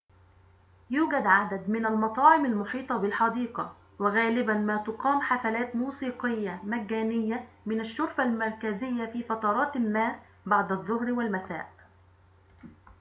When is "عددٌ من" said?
1.25-1.85